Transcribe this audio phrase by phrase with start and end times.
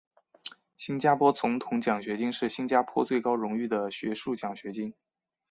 [0.77, 4.95] 新加坡总统奖学金是新加坡最高荣誉的学术奖学金。